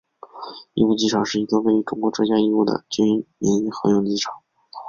[0.73, 4.33] 义乌机场是一座位于中国浙江义乌的军民合用机场。